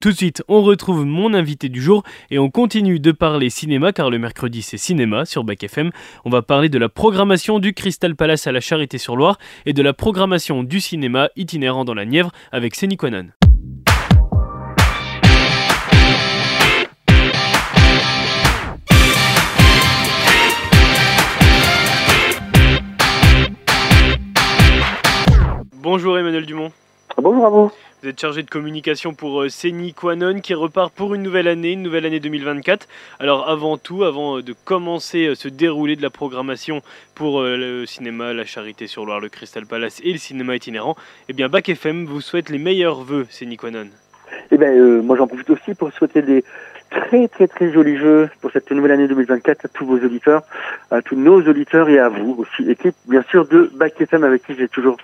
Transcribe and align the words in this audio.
Tout 0.00 0.10
de 0.10 0.16
suite, 0.16 0.44
on 0.46 0.62
retrouve 0.62 1.04
mon 1.04 1.34
invité 1.34 1.68
du 1.68 1.82
jour 1.82 2.04
et 2.30 2.38
on 2.38 2.50
continue 2.50 3.00
de 3.00 3.10
parler 3.10 3.50
cinéma 3.50 3.92
car 3.92 4.10
le 4.10 4.20
mercredi 4.20 4.62
c'est 4.62 4.78
cinéma 4.78 5.24
sur 5.24 5.42
Bac 5.42 5.64
FM. 5.64 5.90
On 6.24 6.30
va 6.30 6.40
parler 6.40 6.68
de 6.68 6.78
la 6.78 6.88
programmation 6.88 7.58
du 7.58 7.74
Crystal 7.74 8.14
Palace 8.14 8.46
à 8.46 8.52
la 8.52 8.60
Charité-sur-Loire 8.60 9.38
et 9.66 9.72
de 9.72 9.82
la 9.82 9.92
programmation 9.94 10.62
du 10.62 10.78
cinéma 10.78 11.30
itinérant 11.34 11.84
dans 11.84 11.94
la 11.94 12.04
Nièvre 12.04 12.30
avec 12.52 12.76
Séni 12.76 12.96
Quanon. 12.96 13.30
Bonjour 25.82 26.16
Emmanuel 26.16 26.46
Dumont. 26.46 26.70
Bonjour 27.20 27.44
à 27.44 27.50
vous. 27.50 27.72
Vous 28.00 28.08
êtes 28.08 28.20
chargé 28.20 28.44
de 28.44 28.48
communication 28.48 29.12
pour 29.12 29.42
euh, 29.42 29.48
Seni 29.48 29.92
qui 30.40 30.54
repart 30.54 30.92
pour 30.92 31.16
une 31.16 31.22
nouvelle 31.24 31.48
année, 31.48 31.72
une 31.72 31.82
nouvelle 31.82 32.06
année 32.06 32.20
2024. 32.20 32.86
Alors 33.18 33.48
avant 33.48 33.76
tout, 33.76 34.04
avant 34.04 34.38
euh, 34.38 34.42
de 34.42 34.54
commencer 34.64 35.26
euh, 35.26 35.34
ce 35.34 35.48
déroulé 35.48 35.96
de 35.96 36.02
la 36.02 36.10
programmation 36.10 36.80
pour 37.16 37.42
le 37.42 37.86
cinéma 37.86 38.32
La 38.32 38.44
Charité 38.44 38.86
sur 38.86 39.04
Loire, 39.04 39.18
le 39.18 39.28
Crystal 39.28 39.66
Palace 39.66 40.00
et 40.04 40.12
le 40.12 40.18
cinéma 40.18 40.54
itinérant, 40.54 40.94
eh 41.28 41.32
bien 41.32 41.48
Bac 41.48 41.68
FM 41.68 42.04
vous 42.04 42.20
souhaite 42.20 42.50
les 42.50 42.58
meilleurs 42.58 43.02
vœux, 43.02 43.26
Seni 43.30 43.56
Quanon. 43.56 43.88
Eh 44.52 44.58
bien, 44.58 44.70
moi 45.02 45.16
j'en 45.16 45.26
profite 45.26 45.50
aussi 45.50 45.74
pour 45.74 45.92
souhaiter 45.92 46.22
des 46.22 46.44
très 46.90 47.26
très 47.26 47.48
très 47.48 47.72
jolis 47.72 47.96
jeux 47.96 48.30
pour 48.40 48.52
cette 48.52 48.70
nouvelle 48.70 48.92
année 48.92 49.08
2024 49.08 49.64
à 49.64 49.68
tous 49.68 49.84
vos 49.84 49.98
auditeurs, 49.98 50.42
à 50.92 51.02
tous 51.02 51.16
nos 51.16 51.42
auditeurs 51.42 51.88
et 51.88 51.98
à 51.98 52.08
vous 52.08 52.36
aussi, 52.38 52.70
équipe 52.70 52.94
bien 53.08 53.24
sûr 53.28 53.46
de 53.48 53.72
Bac 53.74 54.00
FM 54.00 54.22
avec 54.22 54.46
qui 54.46 54.54
j'ai 54.54 54.68
toujours 54.68 54.98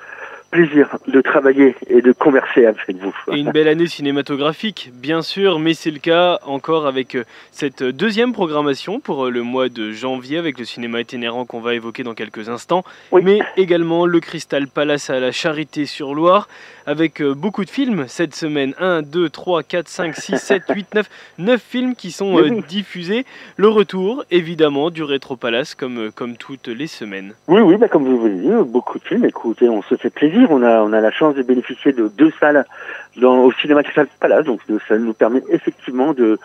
plaisir 0.55 0.99
de 1.09 1.21
travailler 1.21 1.75
et 1.89 2.01
de 2.01 2.13
converser 2.13 2.65
avec 2.65 2.97
vous. 3.03 3.13
Et 3.33 3.41
une 3.41 3.51
belle 3.51 3.67
année 3.67 3.89
cinématographique, 3.89 4.93
bien 4.95 5.21
sûr, 5.21 5.59
mais 5.59 5.75
c'est 5.75 5.91
le 5.91 5.99
cas 5.99 6.39
encore 6.47 6.87
avec 6.87 7.17
euh, 7.17 7.25
cette 7.51 7.83
deuxième 7.83 8.33
programmation 8.33 9.01
pour 9.01 9.27
euh, 9.27 9.31
le 9.31 9.43
mois 9.43 9.69
de 9.69 9.91
janvier 9.91 10.39
avec 10.39 10.61
le 10.61 10.65
cinéma 10.65 11.01
itinérant 11.01 11.45
qu'on 11.45 11.59
va 11.59 11.75
évoquer 11.75 12.05
dans 12.05 12.15
quelques 12.15 12.49
instants, 12.49 12.85
mais 13.13 13.41
également 13.57 14.07
le 14.07 14.21
Crystal 14.21 14.69
Palace 14.69 15.11
à 15.11 15.19
la 15.19 15.33
Charité-sur-Loire 15.33 16.47
avec 16.87 17.21
euh, 17.21 17.35
beaucoup 17.35 17.65
de 17.65 17.71
films 17.71 18.05
cette 18.07 18.37
semaine. 18.37 18.75
1, 18.79 19.03
2, 19.03 19.31
3, 19.31 19.65
4, 19.65 19.89
5, 19.89 20.15
6, 20.15 20.39
7, 20.39 20.63
8, 20.69 20.95
9, 20.95 21.11
9 21.39 21.61
films 21.61 21.95
qui 21.97 22.13
sont 22.13 22.41
diffusés. 22.69 23.25
Le 23.57 23.69
retour, 23.69 24.25
évidemment, 24.31 24.91
du 24.91 25.03
Rétro 25.03 25.35
Palace 25.35 25.75
comme, 25.75 26.13
comme 26.15 26.37
toutes 26.37 26.69
les 26.69 26.87
semaines. 26.87 27.33
Oui, 27.49 27.61
oui, 27.61 27.77
bah, 27.77 27.89
comme 27.89 28.05
vous 28.05 28.29
dit, 28.29 28.51
beaucoup 28.71 29.01
de 29.01 29.05
films. 29.05 29.25
Écoutez, 29.25 29.69
on 29.69 29.83
se 29.83 29.97
fait 29.97 30.11
plaisir 30.11 30.44
on 30.51 30.63
a, 30.63 30.83
on 30.83 30.93
a 30.93 31.01
la 31.01 31.11
chance 31.11 31.35
de 31.35 31.43
bénéficier 31.43 31.93
de 31.93 32.09
deux 32.09 32.33
salles 32.41 32.65
dans, 33.17 33.39
au 33.45 33.53
cinéma 33.53 33.83
Crystal 33.83 34.07
Palace, 34.21 34.45
donc 34.45 34.61
ça 34.89 34.99
nous 34.99 35.15
permet 35.15 35.43
effectivement 35.51 36.13
de, 36.13 36.39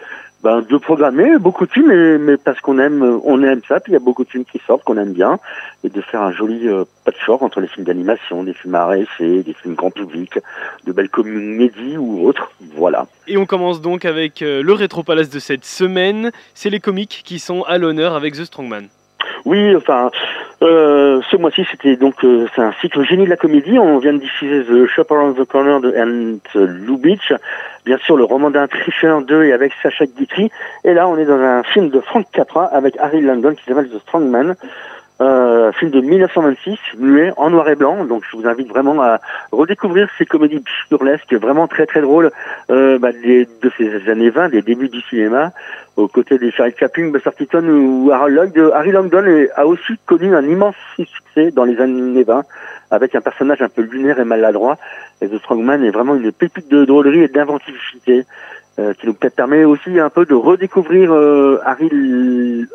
ben, 0.43 0.61
de 0.61 0.77
programmer 0.77 1.37
beaucoup 1.37 1.65
de 1.65 1.71
films, 1.71 2.17
mais, 2.19 2.37
parce 2.37 2.59
qu'on 2.61 2.79
aime, 2.79 3.19
on 3.23 3.43
aime 3.43 3.61
ça, 3.67 3.79
puis 3.79 3.91
il 3.91 3.93
y 3.93 3.97
a 3.97 3.99
beaucoup 3.99 4.23
de 4.23 4.29
films 4.29 4.45
qui 4.45 4.59
sortent 4.65 4.83
qu'on 4.83 4.97
aime 4.97 5.13
bien, 5.13 5.39
et 5.83 5.89
de 5.89 6.01
faire 6.01 6.21
un 6.21 6.31
joli 6.31 6.67
euh, 6.67 6.85
patchwork 7.05 7.41
entre 7.41 7.59
les 7.59 7.67
films 7.67 7.85
d'animation, 7.85 8.43
des 8.43 8.53
films 8.53 8.75
à 8.75 8.97
effet, 8.97 9.43
des 9.43 9.53
films 9.53 9.75
grand 9.75 9.91
public, 9.91 10.39
de 10.85 10.91
belles 10.91 11.09
comédies 11.09 11.97
ou 11.97 12.27
autres, 12.27 12.51
voilà. 12.75 13.07
Et 13.27 13.37
on 13.37 13.45
commence 13.45 13.81
donc 13.81 14.05
avec 14.05 14.41
euh, 14.41 14.61
le 14.63 14.73
Rétro 14.73 15.03
Palace 15.03 15.29
de 15.29 15.39
cette 15.39 15.65
semaine, 15.65 16.31
c'est 16.53 16.69
les 16.69 16.79
comiques 16.79 17.21
qui 17.25 17.39
sont 17.39 17.63
à 17.63 17.77
l'honneur 17.77 18.13
avec 18.13 18.35
The 18.35 18.45
Strongman. 18.45 18.87
Oui, 19.45 19.75
enfin, 19.75 20.11
euh, 20.61 21.21
ce 21.31 21.37
mois-ci, 21.37 21.65
c'était 21.71 21.95
donc 21.95 22.23
euh, 22.23 22.45
c'est 22.53 22.61
un 22.61 22.73
cycle 22.81 23.03
génie 23.03 23.23
de 23.23 23.29
la 23.29 23.37
comédie. 23.37 23.79
On 23.79 23.97
vient 23.99 24.13
de 24.13 24.19
diffuser 24.19 24.65
The 24.65 24.87
Shop 24.87 25.05
Around 25.09 25.37
the 25.37 25.45
Corner 25.45 25.79
de 25.79 25.93
Ant 25.97 26.59
Lubitsch, 26.59 27.31
bien 27.85 27.97
sûr 27.99 28.17
le 28.17 28.25
roman 28.25 28.51
d'un 28.51 28.67
tricheur 28.67 29.21
2 29.21 29.45
et 29.45 29.53
avec 29.53 29.71
Sacha 29.81 30.05
Guitry. 30.05 30.51
Et 30.83 30.93
là, 30.93 31.07
on 31.07 31.17
est 31.17 31.25
dans 31.25 31.39
un 31.39 31.63
film 31.63 31.89
de 31.89 32.01
Frank 32.01 32.25
Capra 32.33 32.65
avec 32.65 32.97
Harry 32.97 33.21
London 33.21 33.55
qui 33.55 33.63
s'appelle 33.63 33.89
The 33.89 33.99
Strongman. 33.99 34.55
Euh, 35.21 35.73
film 35.73 35.91
de 35.91 35.99
1926, 35.99 36.77
muet 36.97 37.33
en 37.35 37.49
noir 37.49 37.67
et 37.67 37.75
blanc. 37.75 38.05
Donc 38.05 38.23
je 38.31 38.37
vous 38.37 38.47
invite 38.47 38.69
vraiment 38.69 39.01
à 39.01 39.19
redécouvrir 39.51 40.07
ces 40.17 40.25
comédies 40.25 40.63
burlesques, 40.89 41.33
vraiment 41.33 41.67
très 41.67 41.85
très 41.85 41.99
drôles 41.99 42.31
euh, 42.71 42.97
bah, 42.99 43.11
de 43.11 43.71
ces 43.77 44.09
années 44.09 44.29
20, 44.29 44.47
des 44.47 44.61
débuts 44.61 44.87
du 44.87 45.01
cinéma, 45.01 45.51
aux 45.97 46.07
côtés 46.07 46.37
des 46.37 46.51
Charlie 46.51 46.73
Chaplin, 46.79 47.09
Buster 47.09 47.31
Keaton 47.37 47.67
ou 47.67 48.11
Harold 48.11 48.33
Lloyd. 48.33 48.71
Harry 48.73 48.91
Langdon 48.91 49.25
a 49.57 49.65
aussi 49.65 49.97
connu 50.05 50.33
un 50.33 50.43
immense 50.43 50.75
succès 50.95 51.51
dans 51.51 51.65
les 51.65 51.81
années 51.81 52.23
20 52.23 52.45
avec 52.91 53.13
un 53.13 53.21
personnage 53.21 53.61
un 53.61 53.69
peu 53.69 53.81
lunaire 53.81 54.19
et 54.19 54.25
maladroit. 54.25 54.77
Et 55.21 55.27
The 55.27 55.37
Strongman 55.39 55.83
est 55.83 55.91
vraiment 55.91 56.15
une 56.15 56.31
pépite 56.31 56.69
de 56.69 56.85
drôlerie 56.85 57.23
et 57.23 57.27
d'inventivité. 57.27 58.25
Euh, 58.79 58.93
qui 58.93 59.07
nous 59.07 59.13
permet 59.13 59.65
aussi 59.65 59.99
un 59.99 60.09
peu 60.09 60.25
de 60.25 60.35
redécouvrir 60.35 61.11
euh, 61.11 61.59
Harry 61.65 61.89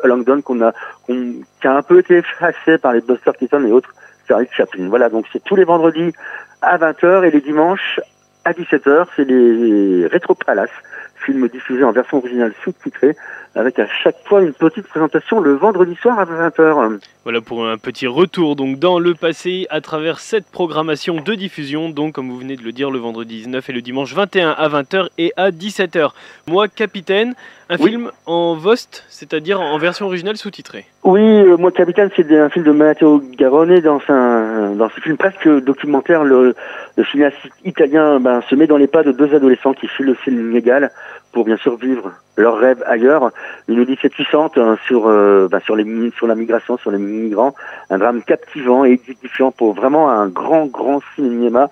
Langdon 0.03 0.41
qu'on 0.41 0.61
a, 0.61 0.71
qui 1.07 1.67
a 1.67 1.75
un 1.75 1.81
peu 1.81 1.97
été 1.97 2.17
effacé 2.17 2.77
par 2.77 2.93
les 2.93 3.01
Buster 3.01 3.31
Keaton 3.39 3.65
et 3.65 3.71
autres 3.71 3.91
Charlie 4.27 4.47
Chaplin. 4.51 4.87
Voilà, 4.87 5.09
donc 5.09 5.25
c'est 5.33 5.43
tous 5.43 5.55
les 5.55 5.63
vendredis 5.63 6.13
à 6.61 6.77
20h 6.77 7.23
et 7.23 7.31
les 7.31 7.41
dimanches 7.41 7.99
à 8.43 8.51
17h, 8.51 9.07
c'est 9.15 9.23
les 9.23 10.05
Rétro 10.05 10.35
Palace, 10.35 10.69
films 11.15 11.47
diffusés 11.47 11.83
en 11.83 11.91
version 11.91 12.17
originale 12.17 12.53
sous-titrée 12.63 13.15
avec 13.55 13.79
à 13.79 13.87
chaque 14.03 14.17
fois 14.25 14.41
une 14.41 14.53
petite 14.53 14.87
présentation 14.87 15.39
le 15.39 15.53
vendredi 15.53 15.95
soir 15.95 16.19
à 16.19 16.25
20h. 16.25 16.99
Voilà 17.23 17.41
pour 17.41 17.67
un 17.67 17.77
petit 17.77 18.05
retour 18.05 18.55
donc 18.55 18.79
dans 18.79 18.99
le 18.99 19.15
passé 19.15 19.65
à 19.69 19.81
travers 19.81 20.19
cette 20.19 20.45
programmation 20.45 21.21
de 21.21 21.35
diffusion, 21.35 21.89
donc 21.89 22.13
comme 22.13 22.29
vous 22.29 22.37
venez 22.37 22.55
de 22.55 22.63
le 22.63 22.71
dire, 22.71 22.91
le 22.91 22.99
vendredi 22.99 23.37
19 23.37 23.69
et 23.69 23.73
le 23.73 23.81
dimanche 23.81 24.13
21 24.13 24.51
à 24.51 24.67
20h 24.69 25.07
et 25.17 25.33
à 25.37 25.51
17h. 25.51 26.11
Moi, 26.47 26.67
Capitaine, 26.67 27.33
un 27.69 27.77
film 27.77 28.11
en 28.25 28.55
Vost, 28.55 29.05
c'est-à-dire 29.09 29.59
en 29.59 29.77
version 29.77 30.05
originale 30.05 30.37
sous-titrée. 30.37 30.85
Oui, 31.03 31.21
euh, 31.21 31.57
moi, 31.57 31.71
Capitaine, 31.71 32.09
c'est 32.15 32.37
un 32.37 32.49
film 32.49 32.65
de 32.65 32.71
Matteo 32.71 33.23
Garone 33.37 33.79
dans, 33.79 34.01
un, 34.09 34.75
dans 34.75 34.89
ce 34.89 34.99
film 34.99 35.17
presque 35.17 35.47
documentaire. 35.47 36.23
Le, 36.23 36.55
le 36.97 37.03
cinéaste 37.03 37.37
italien 37.63 38.19
ben, 38.19 38.41
se 38.49 38.55
met 38.55 38.67
dans 38.67 38.77
les 38.77 38.87
pas 38.87 39.03
de 39.03 39.11
deux 39.11 39.33
adolescents 39.35 39.73
qui 39.73 39.87
fuient 39.87 40.05
le 40.05 40.13
film 40.13 40.51
légal 40.51 40.91
pour 41.31 41.43
bien 41.43 41.57
sûr 41.57 41.75
vivre 41.75 42.11
leur 42.37 42.57
rêve 42.57 42.83
ailleurs. 42.85 43.31
Une 43.67 43.79
odyssée 43.79 44.09
puissante 44.09 44.57
hein, 44.57 44.77
sur 44.87 45.07
euh, 45.07 45.47
bah, 45.49 45.59
sur 45.59 45.75
les 45.75 46.11
sur 46.11 46.27
la 46.27 46.35
migration, 46.35 46.77
sur 46.77 46.91
les 46.91 46.97
migrants, 46.97 47.53
un 47.89 47.97
drame 47.97 48.23
captivant 48.23 48.85
et 48.85 48.99
édifiant 49.07 49.51
pour 49.51 49.73
vraiment 49.73 50.09
un 50.09 50.27
grand 50.27 50.65
grand 50.65 51.01
cinéma. 51.15 51.69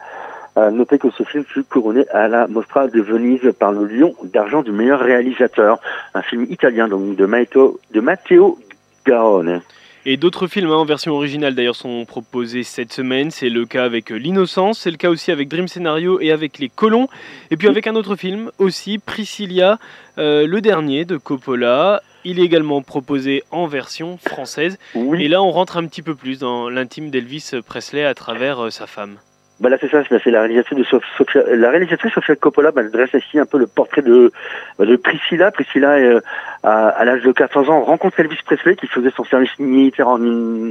Notez 0.55 0.99
que 0.99 1.09
ce 1.09 1.23
film 1.23 1.43
fut 1.45 1.63
couronné 1.63 2.07
à 2.09 2.27
la 2.27 2.45
Mostra 2.45 2.87
de 2.87 3.01
Venise 3.01 3.51
par 3.57 3.71
le 3.71 3.87
Lion 3.87 4.13
d'argent 4.21 4.61
du 4.61 4.71
meilleur 4.71 4.99
réalisateur, 4.99 5.79
un 6.13 6.21
film 6.21 6.45
italien 6.47 6.87
donc 6.87 7.15
de 7.15 7.25
Matteo 7.25 7.79
de 7.91 7.99
Matteo 8.01 8.59
Garone. 9.03 9.61
Et 10.05 10.17
d'autres 10.17 10.47
films 10.47 10.69
hein, 10.69 10.75
en 10.75 10.85
version 10.85 11.13
originale 11.13 11.55
d'ailleurs 11.55 11.77
sont 11.77 12.03
proposés 12.03 12.63
cette 12.63 12.91
semaine. 12.91 13.31
C'est 13.31 13.47
le 13.47 13.65
cas 13.65 13.85
avec 13.85 14.11
euh, 14.11 14.15
L'Innocence, 14.15 14.79
c'est 14.79 14.91
le 14.91 14.97
cas 14.97 15.09
aussi 15.09 15.31
avec 15.31 15.47
Dream 15.47 15.69
Scenario 15.69 16.19
et 16.19 16.31
avec 16.31 16.59
Les 16.59 16.67
Colons. 16.67 17.07
Et 17.51 17.57
puis 17.57 17.69
avec 17.69 17.87
un 17.87 17.95
autre 17.95 18.17
film 18.17 18.51
aussi, 18.57 18.99
Priscilla, 18.99 19.79
euh, 20.17 20.45
le 20.45 20.59
dernier 20.59 21.05
de 21.05 21.15
Coppola. 21.15 22.01
Il 22.25 22.39
est 22.39 22.43
également 22.43 22.81
proposé 22.81 23.43
en 23.51 23.67
version 23.67 24.17
française. 24.17 24.77
Et 24.95 25.27
là, 25.27 25.41
on 25.41 25.51
rentre 25.51 25.77
un 25.77 25.85
petit 25.87 26.01
peu 26.01 26.15
plus 26.15 26.39
dans 26.39 26.69
l'intime 26.69 27.09
d'Elvis 27.09 27.51
Presley 27.65 28.03
à 28.03 28.13
travers 28.13 28.65
euh, 28.65 28.69
sa 28.69 28.87
femme. 28.87 29.17
Bah 29.63 29.69
là 29.69 29.77
c'est 29.79 29.89
ça, 29.89 30.03
c'est 30.09 30.29
la 30.29 30.41
réalisatrice 30.41 30.77
de 30.77 30.83
Sofia, 30.83 31.41
la 31.55 31.69
réalisatrice 31.69 32.11
Sofia 32.11 32.35
Coppola 32.35 32.71
bah, 32.71 32.83
dresse 32.83 33.13
ici 33.13 33.39
un 33.39 33.45
peu 33.45 33.57
le 33.57 33.65
portrait 33.65 34.01
de, 34.01 34.29
bah, 34.77 34.85
de 34.85 34.97
Priscilla. 34.97 35.51
Priscilla 35.51 35.91
euh, 35.91 36.19
à, 36.63 37.05
l'âge 37.05 37.21
de 37.21 37.31
14 37.31 37.69
ans 37.69 37.79
rencontre 37.79 38.19
Elvis 38.19 38.39
Presley 38.45 38.75
qui 38.75 38.87
faisait 38.87 39.11
son 39.15 39.23
service 39.23 39.57
militaire 39.59 40.09
en, 40.09 40.19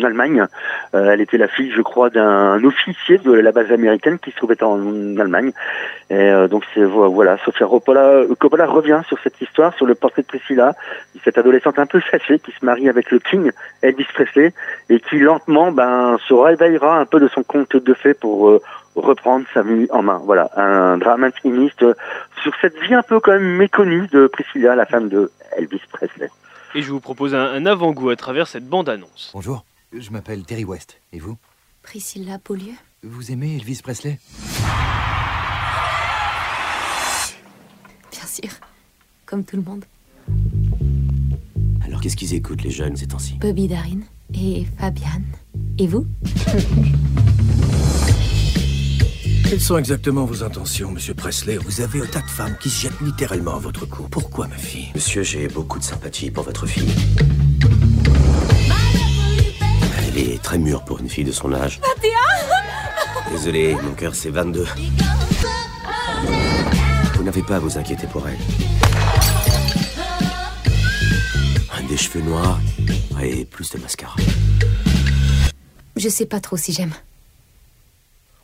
Allemagne. 0.02 0.44
Euh, 0.94 1.10
elle 1.10 1.22
était 1.22 1.38
la 1.38 1.48
fille, 1.48 1.72
je 1.74 1.80
crois, 1.80 2.10
d'un 2.10 2.62
officier 2.64 3.16
de 3.16 3.32
la 3.32 3.50
base 3.50 3.72
américaine 3.72 4.18
qui 4.18 4.30
se 4.30 4.36
trouvait 4.36 4.62
en, 4.62 5.16
Allemagne. 5.16 5.52
Et 6.10 6.14
euh, 6.14 6.46
donc 6.46 6.64
c'est 6.74 6.84
voilà, 6.84 7.38
Sofia 7.46 7.66
Coppola, 7.66 8.24
Coppola 8.38 8.66
revient 8.66 9.00
sur 9.08 9.18
cette 9.20 9.40
histoire, 9.40 9.74
sur 9.74 9.86
le 9.86 9.94
portrait 9.94 10.20
de 10.20 10.26
Priscilla, 10.26 10.74
cette 11.24 11.38
adolescente 11.38 11.78
un 11.78 11.86
peu 11.86 12.00
fâchée 12.00 12.40
qui 12.40 12.52
se 12.52 12.62
marie 12.62 12.90
avec 12.90 13.10
le 13.10 13.20
King 13.20 13.52
Elvis 13.80 14.06
Presley 14.12 14.52
et 14.90 15.00
qui 15.00 15.18
lentement 15.18 15.72
ben 15.72 16.18
se 16.28 16.34
réveillera 16.34 16.98
un 16.98 17.06
peu 17.06 17.20
de 17.20 17.28
son 17.28 17.42
conte 17.42 17.74
de 17.74 17.94
fait 17.94 18.12
pour 18.12 18.60
reprendre 18.94 19.46
sa 19.52 19.62
vie 19.62 19.86
en 19.90 20.02
main. 20.02 20.20
Voilà, 20.24 20.50
un 20.56 20.98
drame 20.98 21.24
intimiste 21.24 21.84
sur 22.42 22.52
cette 22.60 22.78
vie 22.82 22.94
un 22.94 23.02
peu 23.02 23.20
quand 23.20 23.32
même 23.32 23.56
méconnue 23.56 24.06
de 24.08 24.26
Priscilla, 24.26 24.74
la 24.74 24.86
femme 24.86 25.08
de 25.08 25.30
Elvis 25.56 25.80
Presley. 25.92 26.30
Et 26.74 26.82
je 26.82 26.90
vous 26.90 27.00
propose 27.00 27.34
un, 27.34 27.66
avant-goût 27.66 28.10
à 28.10 28.16
travers 28.16 28.48
cette 28.48 28.66
bande-annonce. 28.66 29.30
Bonjour, 29.34 29.64
je 29.92 30.10
m'appelle 30.10 30.42
Terry 30.44 30.64
West. 30.64 31.00
Et 31.12 31.18
vous? 31.18 31.36
Priscilla 31.82 32.38
Beaulieu. 32.42 32.72
Vous 33.02 33.30
aimez 33.32 33.56
Elvis 33.56 33.80
Presley? 33.82 34.18
Bien 38.10 38.26
sûr, 38.26 38.50
comme 39.26 39.44
tout 39.44 39.56
le 39.56 39.62
monde. 39.62 39.84
Alors 41.84 42.00
qu'est-ce 42.00 42.16
qu'ils 42.16 42.34
écoutent 42.34 42.62
les 42.62 42.70
jeunes 42.70 42.96
ces 42.96 43.08
temps-ci? 43.08 43.34
Bobby 43.38 43.68
Darin 43.68 44.00
et 44.34 44.64
Fabian. 44.78 45.22
Et 45.78 45.86
vous? 45.86 46.06
Quelles 49.52 49.60
sont 49.60 49.76
exactement 49.76 50.24
vos 50.24 50.42
intentions, 50.42 50.90
monsieur 50.92 51.12
Presley? 51.12 51.58
Vous 51.58 51.82
avez 51.82 52.00
un 52.00 52.06
tas 52.06 52.22
de 52.22 52.30
femmes 52.30 52.56
qui 52.58 52.70
se 52.70 52.84
jettent 52.84 53.02
littéralement 53.02 53.56
à 53.56 53.58
votre 53.58 53.84
cou. 53.84 54.04
Pourquoi, 54.10 54.46
ma 54.46 54.56
fille? 54.56 54.88
Monsieur, 54.94 55.22
j'ai 55.22 55.46
beaucoup 55.46 55.78
de 55.78 55.84
sympathie 55.84 56.30
pour 56.30 56.44
votre 56.44 56.64
fille. 56.64 56.88
Elle 60.08 60.16
est 60.16 60.42
très 60.42 60.56
mûre 60.56 60.82
pour 60.86 61.00
une 61.00 61.08
fille 61.10 61.26
de 61.26 61.32
son 61.32 61.52
âge. 61.52 61.82
21 63.26 63.36
Désolé, 63.36 63.76
mon 63.82 63.92
cœur 63.92 64.14
c'est 64.14 64.30
22. 64.30 64.66
Vous 67.16 67.22
n'avez 67.22 67.42
pas 67.42 67.56
à 67.56 67.58
vous 67.58 67.76
inquiéter 67.76 68.06
pour 68.06 68.26
elle. 68.26 68.38
Des 71.90 71.96
cheveux 71.98 72.22
noirs 72.22 72.58
et 73.22 73.44
plus 73.44 73.70
de 73.70 73.76
mascara. 73.76 74.16
Je 75.94 76.08
sais 76.08 76.24
pas 76.24 76.40
trop 76.40 76.56
si 76.56 76.72
j'aime. 76.72 76.94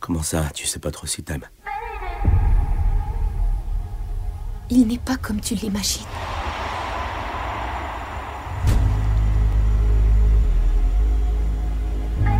Comment 0.09 0.23
ça, 0.23 0.45
tu 0.55 0.65
sais 0.65 0.79
pas 0.79 0.89
trop 0.89 1.05
si 1.05 1.21
t'aimes? 1.21 1.45
Il 4.71 4.87
n'est 4.87 4.97
pas 4.97 5.17
comme 5.17 5.39
tu 5.39 5.53
l'imagines. 5.53 6.01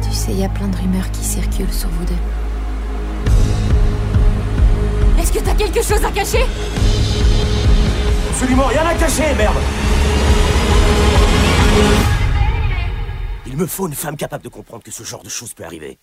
Tu 0.02 0.12
sais, 0.12 0.32
il 0.32 0.40
y 0.40 0.44
a 0.44 0.50
plein 0.50 0.68
de 0.68 0.78
rumeurs 0.78 1.12
qui 1.12 1.24
circulent 1.24 1.72
sur 1.72 1.90
vous 1.90 2.06
deux. 2.06 2.14
Est-ce 5.20 5.32
que 5.32 5.38
t'as 5.38 5.54
quelque 5.54 5.84
chose 5.84 6.04
à 6.04 6.10
cacher? 6.10 6.48
Absolument 8.32 8.66
rien 8.66 8.84
à 8.88 8.96
cacher, 8.96 9.36
merde 9.36 9.58
Il 13.46 13.56
me 13.56 13.68
faut 13.68 13.88
une 13.88 13.94
femme 13.94 14.18
capable 14.18 14.44
de 14.44 14.50
comprendre 14.50 14.82
que 14.82 14.90
ce 14.90 15.04
genre 15.04 15.22
de 15.22 15.30
choses 15.30 15.54
peut 15.54 15.66
arriver. 15.66 16.00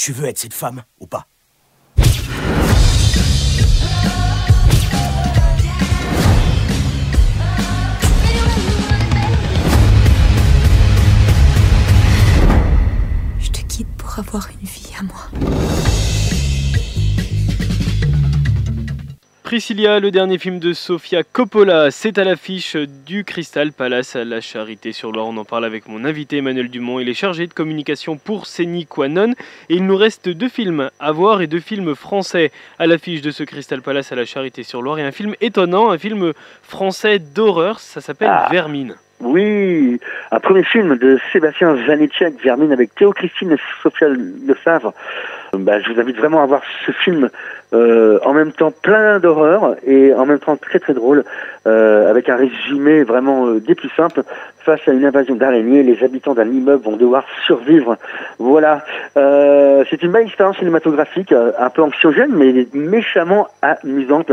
Tu 0.00 0.14
veux 0.14 0.24
être 0.24 0.38
cette 0.38 0.54
femme 0.54 0.82
ou 0.98 1.06
pas? 1.06 1.29
Priscilla, 19.60 20.00
le 20.00 20.10
dernier 20.10 20.38
film 20.38 20.58
de 20.58 20.72
Sofia 20.72 21.22
Coppola, 21.22 21.90
c'est 21.90 22.16
à 22.16 22.24
l'affiche 22.24 22.76
du 22.76 23.24
Crystal 23.24 23.72
Palace 23.72 24.16
à 24.16 24.24
la 24.24 24.40
Charité 24.40 24.92
sur 24.92 25.12
Loire. 25.12 25.26
On 25.26 25.36
en 25.36 25.44
parle 25.44 25.66
avec 25.66 25.86
mon 25.86 26.06
invité 26.06 26.38
Emmanuel 26.38 26.70
Dumont. 26.70 26.98
Il 26.98 27.10
est 27.10 27.14
chargé 27.14 27.46
de 27.46 27.52
communication 27.52 28.16
pour 28.16 28.46
Séni 28.46 28.86
Quanon. 28.86 29.32
Et 29.68 29.74
il 29.74 29.84
nous 29.84 29.98
reste 29.98 30.30
deux 30.30 30.48
films 30.48 30.88
à 30.98 31.12
voir 31.12 31.42
et 31.42 31.46
deux 31.46 31.60
films 31.60 31.94
français 31.94 32.52
à 32.78 32.86
l'affiche 32.86 33.20
de 33.20 33.30
ce 33.30 33.42
Crystal 33.42 33.82
Palace 33.82 34.12
à 34.12 34.14
la 34.14 34.24
Charité 34.24 34.62
sur 34.62 34.80
Loire. 34.80 34.98
Et 34.98 35.02
un 35.02 35.12
film 35.12 35.34
étonnant, 35.42 35.90
un 35.90 35.98
film 35.98 36.32
français 36.62 37.18
d'horreur, 37.18 37.80
ça 37.80 38.00
s'appelle 38.00 38.30
Ah. 38.32 38.48
Vermine. 38.50 38.94
Oui, 39.20 40.00
un 40.30 40.40
premier 40.40 40.64
film 40.64 40.96
de 40.96 41.18
Sébastien 41.30 41.76
Zanicek, 41.86 42.42
Vermine, 42.42 42.72
avec 42.72 42.94
Théo 42.94 43.12
Christine 43.12 43.52
et 43.52 43.56
Sophia 43.82 44.08
Le 44.08 44.54
Favre. 44.54 44.94
Euh, 45.54 45.58
Bah, 45.58 45.78
je 45.80 45.92
vous 45.92 46.00
invite 46.00 46.16
vraiment 46.16 46.42
à 46.42 46.46
voir 46.46 46.62
ce 46.86 46.92
film 46.92 47.28
euh, 47.72 48.18
en 48.24 48.32
même 48.32 48.52
temps 48.52 48.72
plein 48.72 49.18
d'horreur 49.18 49.76
et 49.86 50.12
en 50.14 50.26
même 50.26 50.38
temps 50.38 50.56
très 50.56 50.78
très 50.78 50.94
drôle, 50.94 51.24
euh, 51.66 52.10
avec 52.10 52.28
un 52.28 52.36
résumé 52.36 53.02
vraiment 53.02 53.46
euh, 53.46 53.60
des 53.60 53.74
plus 53.74 53.90
simples. 53.90 54.22
Face 54.62 54.80
à 54.86 54.92
une 54.92 55.06
invasion 55.06 55.36
d'araignées, 55.36 55.82
les 55.82 56.04
habitants 56.04 56.34
d'un 56.34 56.46
immeuble 56.46 56.84
vont 56.84 56.96
devoir 56.96 57.24
survivre. 57.46 57.96
Voilà, 58.38 58.84
euh, 59.16 59.84
c'est 59.88 60.02
une 60.02 60.12
belle 60.12 60.26
expérience 60.26 60.58
cinématographique, 60.58 61.32
euh, 61.32 61.52
un 61.58 61.70
peu 61.70 61.82
anxiogène, 61.82 62.32
mais 62.34 62.66
méchamment 62.74 63.48
amusante. 63.62 64.32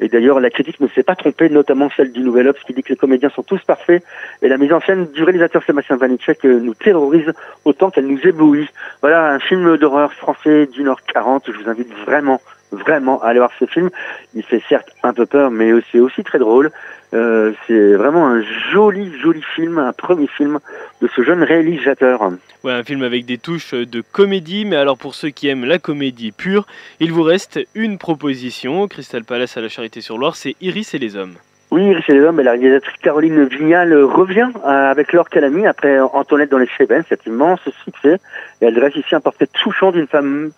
Et 0.00 0.08
d'ailleurs, 0.08 0.40
la 0.40 0.50
critique 0.50 0.80
ne 0.80 0.88
s'est 0.88 1.04
pas 1.04 1.14
trompée, 1.14 1.48
notamment 1.48 1.88
celle 1.96 2.10
du 2.10 2.20
Nouvel 2.20 2.48
Obs, 2.48 2.58
qui 2.66 2.72
dit 2.72 2.82
que 2.82 2.90
les 2.90 2.96
comédiens 2.96 3.30
sont 3.30 3.44
tous 3.44 3.62
parfaits 3.64 4.02
et 4.42 4.48
la 4.48 4.56
mise 4.56 4.72
en 4.72 4.80
scène 4.80 5.06
du 5.12 5.22
réalisateur 5.22 5.62
Sébastien 5.64 5.96
Vanitschek 5.96 6.44
nous 6.44 6.74
terrorise 6.74 7.32
autant 7.64 7.90
qu'elle 7.90 8.06
nous 8.06 8.20
éblouit. 8.26 8.68
Voilà, 9.00 9.30
un 9.30 9.38
film 9.38 9.76
d'horreur 9.76 10.12
français 10.12 10.66
d'une 10.66 10.88
heure 10.88 11.02
quarante. 11.02 11.44
Je 11.46 11.52
vous 11.52 11.68
invite 11.68 11.92
vraiment, 12.04 12.40
vraiment 12.72 13.22
à 13.22 13.28
aller 13.28 13.38
voir 13.38 13.52
ce 13.58 13.66
film. 13.66 13.90
Il 14.34 14.42
fait 14.42 14.62
certes 14.68 14.88
un 15.02 15.12
peu 15.12 15.26
peur, 15.26 15.50
mais 15.50 15.70
c'est 15.90 16.00
aussi 16.00 16.22
très 16.24 16.38
drôle. 16.38 16.70
Euh, 17.14 17.52
c'est 17.66 17.94
vraiment 17.94 18.26
un 18.26 18.42
joli, 18.70 19.12
joli 19.20 19.42
film, 19.54 19.78
un 19.78 19.92
premier 19.92 20.26
film 20.26 20.58
de 21.00 21.08
ce 21.08 21.22
jeune 21.22 21.42
réalisateur. 21.42 22.20
Ouais, 22.64 22.72
un 22.72 22.84
film 22.84 23.02
avec 23.02 23.24
des 23.24 23.38
touches 23.38 23.72
de 23.72 24.02
comédie, 24.12 24.64
mais 24.64 24.76
alors 24.76 24.98
pour 24.98 25.14
ceux 25.14 25.30
qui 25.30 25.48
aiment 25.48 25.64
la 25.64 25.78
comédie 25.78 26.32
pure, 26.32 26.66
il 27.00 27.12
vous 27.12 27.22
reste 27.22 27.60
une 27.74 27.96
proposition 27.98 28.86
Crystal 28.88 29.24
Palace 29.24 29.56
à 29.56 29.60
la 29.60 29.68
Charité 29.68 30.00
sur 30.00 30.18
Loire, 30.18 30.36
c'est 30.36 30.54
Iris 30.60 30.94
et 30.94 30.98
les 30.98 31.16
hommes. 31.16 31.34
Oui, 31.70 31.94
c'est 32.06 32.14
les 32.14 32.20
hommes, 32.20 32.40
et 32.40 32.42
la 32.42 32.52
réalisatrice 32.52 32.96
Caroline 33.02 33.44
Vignal 33.44 33.92
revient 33.94 34.48
euh, 34.64 34.90
avec 34.90 35.12
Laure 35.12 35.28
Calamy 35.28 35.66
après 35.66 36.00
Antoinette 36.00 36.50
dans 36.50 36.58
les 36.58 36.68
Cévennes, 36.78 37.04
cet 37.08 37.26
immense 37.26 37.60
succès. 37.84 38.18
Et 38.60 38.66
elle 38.66 38.74
dresse 38.74 38.96
ici 38.96 39.14
un 39.14 39.20
portrait 39.20 39.48
touchant 39.52 39.92
d'une 39.92 40.06
femme 40.06 40.50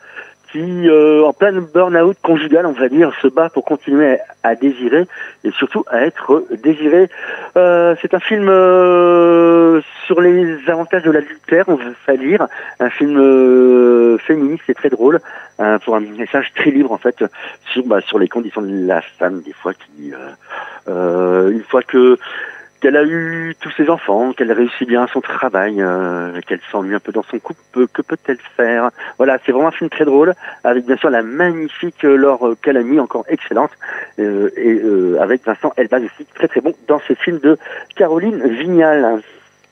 qui, 0.53 0.89
euh, 0.89 1.25
en 1.25 1.33
plein 1.33 1.53
burn-out 1.53 2.17
conjugal, 2.23 2.67
on 2.67 2.73
va 2.73 2.89
dire, 2.89 3.13
se 3.23 3.29
bat 3.29 3.51
pour 3.51 3.65
continuer 3.65 4.19
à, 4.43 4.55
désirer 4.55 5.07
et 5.45 5.51
surtout 5.53 5.85
à 5.89 6.03
être 6.03 6.45
désirée. 6.63 7.09
Euh, 7.57 7.95
c'est 8.03 8.15
un 8.15 8.21
film 8.21 8.49
euh, 8.49 9.81
sur 10.07 10.21
les 10.21 10.59
avantages 10.69 11.05
de 11.05 11.11
l'adultère, 11.11 11.65
on 11.69 11.79
va 12.07 12.17
dire, 12.17 12.47
un 12.81 12.91
film 12.91 13.17
euh, 13.19 14.19
féministe 14.19 14.65
et 14.69 14.75
très 14.75 14.91
drôle, 14.91 15.21
euh, 15.61 15.79
pour 15.79 15.95
un 15.95 16.01
message 16.01 16.53
très 16.55 16.71
libre 16.71 16.93
en 16.93 16.99
fait 16.99 17.25
sur 17.73 17.85
bah, 17.87 18.01
sur 18.01 18.19
les 18.19 18.29
conditions 18.29 18.63
de 18.63 18.87
la 18.87 19.01
femme 19.03 19.43
des 19.43 19.53
fois 19.53 19.73
qui, 19.75 20.13
euh, 20.89 21.51
une 21.51 21.63
fois 21.63 21.83
que 21.83 22.19
qu'elle 22.81 22.97
a 22.97 23.05
eu 23.05 23.55
tous 23.61 23.71
ses 23.73 23.91
enfants, 23.91 24.33
qu'elle 24.33 24.53
réussit 24.53 24.89
bien 24.89 25.07
son 25.13 25.21
travail, 25.21 25.77
euh, 25.81 26.41
qu'elle 26.47 26.61
s'ennuie 26.71 26.95
un 26.95 27.01
peu 27.01 27.13
dans 27.13 27.23
son 27.23 27.39
couple, 27.39 27.87
que 27.89 28.03
peut-elle 28.03 28.39
faire? 28.57 28.91
Voilà, 29.19 29.39
c'est 29.45 29.53
vraiment 29.53 29.69
un 29.69 29.73
film 29.73 29.91
très 29.91 30.05
drôle, 30.05 30.35
avec 30.65 30.87
bien 30.87 30.97
sûr 30.97 31.11
la 31.11 31.23
magnifique 31.23 32.03
Laure 32.03 32.55
Calamy, 32.63 32.99
encore 32.99 33.25
excellente, 33.29 33.73
euh, 34.19 34.51
et 34.57 34.81
euh, 34.83 35.19
avec 35.21 35.45
Vincent 35.45 35.73
Elbaz 35.77 36.03
aussi, 36.05 36.27
très 36.35 36.49
très 36.49 36.61
bon 36.61 36.75
dans 36.89 37.01
ce 37.01 37.15
film 37.15 37.39
de 37.39 37.59
Caroline 37.97 38.47
Vignal. 38.49 39.21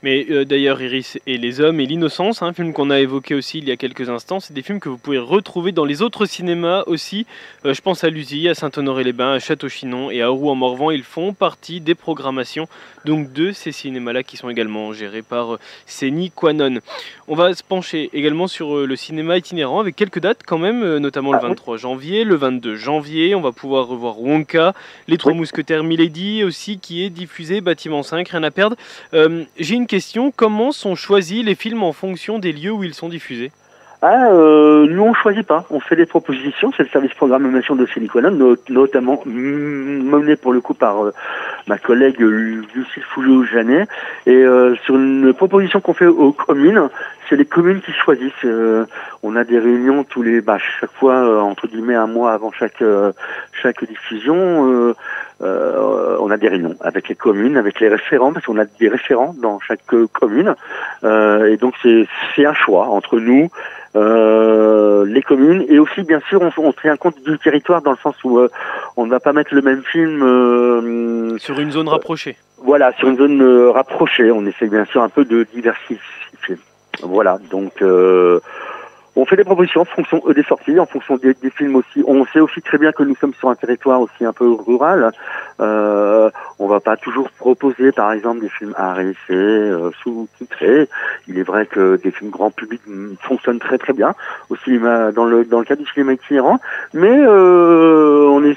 Mais 0.05 0.27
euh, 0.31 0.45
d'ailleurs, 0.45 0.81
Iris 0.81 1.19
et 1.27 1.39
les 1.39 1.61
hommes 1.61 1.81
et 1.81 1.87
l'innocence, 1.87 2.41
un 2.43 2.53
film 2.53 2.73
qu'on 2.73 2.91
a 2.91 3.01
évoqué 3.01 3.35
aussi 3.35 3.59
il 3.59 3.69
y 3.69 3.73
a 3.73 3.77
quelques 3.77 4.09
instants, 4.09 4.39
c'est 4.39 4.55
des 4.55 4.63
films 4.63 4.79
que 4.79 4.89
vous 4.89 4.97
pouvez 4.97 5.19
retrouver 5.19 5.73
dans 5.73 5.85
les 5.85 6.03
autres 6.03 6.25
cinémas 6.25 6.85
aussi. 6.87 7.27
Euh, 7.65 7.75
je 7.75 7.81
pense 7.81 8.05
à 8.05 8.11
Luzy, 8.11 8.49
à 8.49 8.55
Saint-Honoré-les-Bains, 8.55 9.33
à 9.33 9.39
Château-Chinon 9.41 10.13
et 10.13 10.23
à 10.23 10.29
Rouen-en-Morvan. 10.29 10.93
Ils 10.93 11.03
font 11.03 11.33
partie 11.33 11.81
des 11.81 11.97
programmations 11.97 12.69
donc 13.05 13.33
de 13.33 13.51
ces 13.51 13.73
cinémas-là 13.73 14.23
qui 14.23 14.37
sont 14.37 14.49
également 14.49 14.93
gérés 14.93 15.23
par 15.23 15.55
euh, 15.55 15.59
Séni 15.87 16.31
Quanon. 16.31 16.79
On 17.27 17.35
va 17.35 17.53
se 17.55 17.65
pencher 17.65 18.09
également 18.13 18.47
sur 18.47 18.77
euh, 18.77 18.87
le 18.87 18.95
cinéma 18.95 19.37
itinérant 19.37 19.81
avec 19.81 19.97
quelques 19.97 20.21
dates 20.21 20.43
quand 20.47 20.59
même, 20.59 20.99
notamment 20.99 21.33
le 21.33 21.39
Ah 21.39 21.45
oui. 21.45 21.49
23 21.51 21.77
janvier, 21.77 22.23
le 22.23 22.37
22 22.37 22.77
janvier. 22.77 23.35
On 23.35 23.41
va 23.41 23.51
pouvoir 23.51 23.89
revoir 23.89 24.21
Wonka, 24.21 24.75
Les 25.09 25.17
Trois. 25.17 25.33
Mousquetaires 25.33 25.83
Milady 25.83 26.45
aussi 26.45 26.79
qui 26.79 27.05
est 27.05 27.11
diffusé, 27.11 27.61
Bâtiment 27.61 28.03
5, 28.03 28.29
rien 28.29 28.43
à 28.45 28.51
perdre. 28.51 28.77
J'ai 29.13 29.75
une 29.75 29.88
question, 29.89 30.31
comment 30.31 30.71
sont 30.71 30.95
choisis 30.95 31.45
les 31.45 31.57
films 31.57 31.83
en 31.83 31.93
fonction 31.93 32.39
des 32.39 32.53
lieux 32.53 32.71
où 32.73 32.85
ils 32.85 32.95
sont 32.95 33.09
diffusés? 33.09 33.51
Ah, 34.01 34.31
euh, 34.31 34.87
nous 34.89 35.03
on 35.03 35.13
choisit 35.13 35.45
pas, 35.45 35.65
on 35.71 35.81
fait 35.81 35.97
des 35.97 36.07
propositions, 36.07 36.71
c'est 36.77 36.85
le 36.85 36.89
service 36.89 37.13
programmation 37.15 37.75
de 37.75 37.85
Siliconon, 37.85 38.31
no- 38.31 38.55
notamment 38.69 39.21
mm, 39.27 40.09
mené 40.09 40.37
pour 40.37 40.53
le 40.53 40.61
coup 40.61 40.75
par 40.75 41.05
euh, 41.05 41.13
ma 41.67 41.79
collègue 41.79 42.23
euh, 42.23 42.63
Lucille 42.77 43.03
Fouillot-Janet, 43.03 43.89
et 44.27 44.37
euh, 44.37 44.77
sur 44.85 44.95
une 44.95 45.35
proposition 45.35 45.81
qu'on 45.81 45.95
fait 45.95 46.07
aux 46.07 46.31
communes, 46.31 46.89
c'est 47.29 47.35
les 47.35 47.45
communes 47.45 47.81
qui 47.81 47.91
choisissent. 47.91 48.45
euh, 48.45 48.87
on 49.25 49.35
a 49.35 49.43
des 49.43 49.59
réunions 49.59 50.05
tous 50.05 50.23
les, 50.23 50.41
bah, 50.41 50.59
chaque 50.81 50.93
fois 50.93 51.15
euh, 51.15 51.41
entre 51.41 51.67
guillemets 51.67 51.97
un 51.97 52.07
mois 52.07 52.31
avant 52.31 52.53
chaque 52.53 52.81
euh, 52.83 53.11
chaque 53.51 53.83
diffusion. 53.85 54.95
Euh, 55.43 56.17
on 56.21 56.31
a 56.31 56.37
des 56.37 56.49
réunions 56.49 56.75
avec 56.81 57.09
les 57.09 57.15
communes, 57.15 57.57
avec 57.57 57.81
les 57.81 57.89
référents, 57.89 58.33
parce 58.33 58.47
qu'on 58.47 58.59
a 58.59 58.65
des 58.65 58.89
référents 58.89 59.35
dans 59.41 59.61
chaque 59.61 59.93
euh, 59.95 60.07
commune. 60.13 60.55
Euh, 61.05 61.53
et 61.53 61.57
donc 61.57 61.75
c'est 61.83 62.47
un 62.47 62.55
choix 62.55 62.87
entre 62.89 63.19
nous, 63.19 63.49
euh, 63.97 65.05
les 65.07 65.23
communes, 65.23 65.65
et 65.69 65.79
aussi 65.79 66.03
bien 66.03 66.21
sûr 66.29 66.41
on, 66.43 66.51
on 66.59 66.73
tient 66.73 66.97
compte 66.97 67.23
du 67.25 67.39
territoire 67.39 67.83
dans 67.83 67.93
le 67.93 67.99
sens 67.99 68.17
où 68.25 68.39
euh, 68.39 68.49
on 68.97 69.07
ne 69.07 69.11
va 69.11 69.21
pas 69.21 69.33
mettre 69.33 69.55
le 69.55 69.63
même 69.63 69.83
film. 69.83 70.23
euh, 70.23 71.39
Sur 71.39 71.61
une 71.61 71.71
zone 71.73 71.89
rapprochée 71.89 72.37
voilà, 72.61 72.93
sur 72.99 73.09
une 73.09 73.17
zone 73.17 73.69
rapprochée, 73.69 74.33
on 74.33 74.45
essaie 74.47 74.67
bien 74.67 74.85
sûr 74.87 75.03
un 75.03 75.09
peu 75.09 75.25
de 75.25 75.47
diversifier. 75.55 75.99
Voilà, 77.03 77.39
donc 77.51 77.81
euh, 77.83 78.41
on 79.19 79.25
fait 79.27 79.37
des 79.37 79.45
propositions 79.45 79.81
en 79.81 79.85
fonction 79.85 80.23
euh, 80.27 80.33
des 80.33 80.45
sorties, 80.45 80.79
en 80.79 80.87
fonction 80.87 81.17
des, 81.17 81.35
films 81.51 81.75
aussi. 81.75 82.05
On 82.07 82.25
sait 82.27 82.39
aussi 82.39 82.63
très 82.63 82.79
bien 82.79 82.93
que 82.93 83.03
nous 83.03 83.17
sommes 83.17 83.35
sur 83.35 83.49
un 83.49 83.57
territoire 83.57 84.01
aussi 84.01 84.25
un 84.25 84.33
peu 84.33 84.49
rural. 84.53 85.11
Euh, 85.61 86.31
On 86.61 86.69
va 86.69 86.79
pas 86.79 86.97
toujours 86.97 87.29
proposer, 87.31 87.91
par 87.91 88.13
exemple, 88.13 88.41
des 88.41 88.49
films 88.49 88.75
à 88.77 88.97
euh, 89.31 89.91
sous-titrés. 90.03 90.89
Il 91.27 91.37
est 91.39 91.43
vrai 91.43 91.67
que 91.67 91.97
des 91.97 92.13
films 92.13 92.31
grand 92.31 92.53
public 92.53 92.81
fonctionnent 93.21 93.59
très 93.59 93.79
très 93.79 93.93
bien 93.93 94.15
au 94.51 94.57
cinéma, 94.57 95.11
dans 95.11 95.25
le 95.25 95.45
dans 95.45 95.59
le 95.59 95.65
cadre 95.65 95.83
du 95.83 95.89
cinéma 95.89 96.13
itinérant, 96.13 96.61
mais 96.95 97.11
euh, 97.11 98.29
on 98.29 98.45
est 98.45 98.57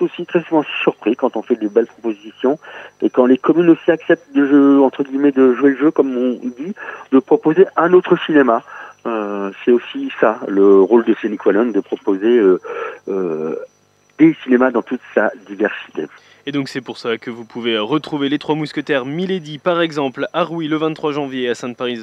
aussi 0.00 0.26
très 0.26 0.42
souvent 0.42 0.62
surpris 0.82 1.16
quand 1.16 1.36
on 1.36 1.42
fait 1.42 1.56
des 1.56 1.68
belles 1.68 1.86
propositions 1.86 2.58
et 3.02 3.10
quand 3.10 3.26
les 3.26 3.38
communes 3.38 3.70
aussi 3.70 3.90
acceptent 3.90 4.34
de 4.34 4.78
entre 4.80 5.02
guillemets 5.02 5.32
de 5.32 5.54
jouer 5.54 5.70
le 5.70 5.76
jeu 5.76 5.90
comme 5.90 6.16
on 6.16 6.32
dit, 6.32 6.74
de 7.12 7.18
proposer 7.18 7.66
un 7.76 7.92
autre 7.92 8.16
cinéma. 8.24 8.62
Euh, 9.06 9.52
c'est 9.64 9.70
aussi 9.70 10.10
ça 10.20 10.40
le 10.48 10.80
rôle 10.80 11.04
de 11.04 11.14
Céline 11.20 11.38
de 11.72 11.80
proposer 11.80 12.38
euh, 12.38 12.60
euh, 13.08 13.54
des 14.18 14.36
cinémas 14.42 14.72
dans 14.72 14.82
toute 14.82 15.00
sa 15.14 15.30
diversité. 15.46 16.06
Et 16.48 16.52
donc 16.52 16.68
c'est 16.68 16.80
pour 16.80 16.98
ça 16.98 17.18
que 17.18 17.30
vous 17.30 17.44
pouvez 17.44 17.76
retrouver 17.78 18.28
les 18.28 18.38
Trois 18.38 18.54
Mousquetaires 18.54 19.04
Milady 19.04 19.58
par 19.58 19.80
exemple 19.80 20.28
à 20.32 20.44
Rouy 20.44 20.68
le 20.68 20.76
23 20.76 21.12
janvier, 21.12 21.48
à 21.48 21.54
Sainte-Paris, 21.54 22.00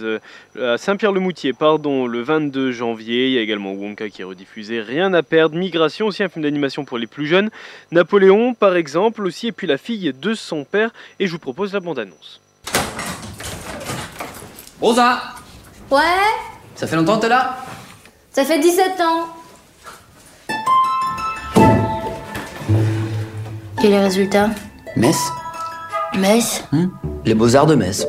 à 0.60 0.78
Saint-Pierre-le-Moutier 0.78 1.54
pardon 1.54 2.08
le 2.08 2.22
22 2.22 2.72
janvier. 2.72 3.28
Il 3.28 3.34
y 3.34 3.38
a 3.38 3.42
également 3.42 3.74
Wonka 3.74 4.10
qui 4.10 4.22
est 4.22 4.26
rediffusé, 4.26 4.82
Rien 4.82 5.14
à 5.14 5.24
perdre, 5.24 5.56
Migration 5.58 6.08
aussi 6.08 6.24
un 6.24 6.30
film 6.30 6.44
d'animation 6.44 6.84
pour 6.84 6.98
les 6.98 7.08
plus 7.08 7.26
jeunes, 7.26 7.52
Napoléon 7.92 8.54
par 8.54 8.76
exemple 8.76 9.26
aussi 9.26 9.48
et 9.48 9.52
puis 9.54 9.68
La 9.68 9.78
fille 9.78 10.14
de 10.14 10.34
son 10.34 10.66
père. 10.66 10.92
Et 11.20 11.28
je 11.28 11.32
vous 11.32 11.40
propose 11.40 11.74
la 11.74 11.80
bande-annonce. 11.80 12.42
Rosa? 14.82 15.22
Ouais? 15.90 16.53
Ça 16.76 16.88
fait 16.88 16.96
longtemps 16.96 17.18
que 17.18 17.22
t'es 17.22 17.30
là? 17.30 17.58
Ça 18.32 18.44
fait 18.44 18.60
17 18.60 19.00
ans 19.02 19.28
Quel 23.80 23.94
est 23.94 23.98
le 23.98 24.04
résultat? 24.04 24.50
Metz 24.96 25.18
Metz 26.18 26.64
hmm? 26.72 26.88
Les 27.26 27.34
beaux-arts 27.34 27.66
de 27.66 27.76
Metz. 27.76 28.08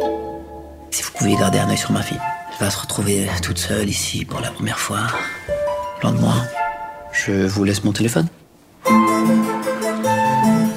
Si 0.90 1.02
vous 1.02 1.10
pouviez 1.12 1.36
garder 1.36 1.58
un 1.58 1.68
œil 1.68 1.76
sur 1.76 1.92
ma 1.92 2.02
fille. 2.02 2.20
Elle 2.52 2.64
va 2.64 2.70
se 2.70 2.78
retrouver 2.78 3.28
toute 3.42 3.58
seule 3.58 3.88
ici 3.88 4.24
pour 4.24 4.40
la 4.40 4.50
première 4.50 4.78
fois. 4.78 5.00
Loin 6.02 6.12
de 6.12 6.18
moi. 6.18 6.34
Je 7.12 7.46
vous 7.46 7.64
laisse 7.64 7.82
mon 7.84 7.92
téléphone. 7.92 8.28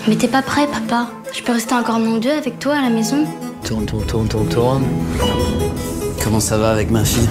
Mais 0.07 0.15
t'es 0.17 0.27
pas 0.27 0.41
prêt, 0.41 0.67
papa. 0.67 1.09
Je 1.33 1.43
peux 1.43 1.51
rester 1.51 1.75
encore 1.75 1.99
mon 1.99 2.17
dieu 2.17 2.31
avec 2.31 2.59
toi 2.59 2.75
à 2.75 2.81
la 2.81 2.89
maison 2.89 3.25
Tourne, 3.63 3.85
tourne, 3.85 4.05
tourne, 4.05 4.27
tourne, 4.27 4.47
tourne. 4.47 4.83
Comment 6.23 6.39
ça 6.39 6.57
va 6.57 6.71
avec 6.71 6.89
ma 6.89 7.03
fille? 7.05 7.27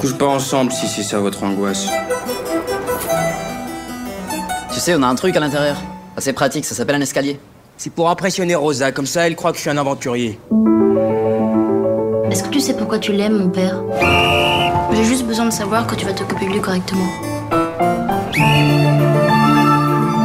Couche 0.00 0.14
pas 0.14 0.26
ensemble 0.26 0.72
si 0.72 0.88
c'est 0.88 1.02
ça 1.02 1.18
votre 1.18 1.42
angoisse. 1.44 1.86
Tu 4.72 4.80
sais, 4.80 4.94
on 4.94 5.02
a 5.02 5.06
un 5.06 5.14
truc 5.14 5.36
à 5.36 5.40
l'intérieur. 5.40 5.76
C'est 6.16 6.32
pratique, 6.32 6.64
ça 6.64 6.74
s'appelle 6.74 6.96
un 6.96 7.02
escalier. 7.02 7.38
C'est 7.76 7.92
pour 7.92 8.08
impressionner 8.08 8.54
Rosa, 8.54 8.92
comme 8.92 9.04
ça 9.04 9.26
elle 9.26 9.36
croit 9.36 9.50
que 9.52 9.58
je 9.58 9.62
suis 9.62 9.70
un 9.70 9.76
aventurier. 9.76 10.40
Est-ce 12.30 12.44
que 12.44 12.48
tu 12.48 12.60
sais 12.60 12.74
pourquoi 12.74 12.98
tu 12.98 13.12
l'aimes, 13.12 13.36
mon 13.36 13.50
père? 13.50 13.82
J'ai 14.92 15.04
juste 15.04 15.24
besoin 15.24 15.44
de 15.46 15.52
savoir 15.52 15.86
que 15.86 15.94
tu 15.94 16.06
vas 16.06 16.14
t'occuper 16.14 16.46
de 16.46 16.52
lui 16.52 16.60
correctement. 16.60 17.08